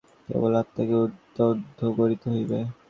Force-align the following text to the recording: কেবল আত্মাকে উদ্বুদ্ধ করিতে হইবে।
কেবল 0.27 0.53
আত্মাকে 0.61 0.95
উদ্বুদ্ধ 1.03 1.79
করিতে 1.97 2.25
হইবে। 2.33 2.59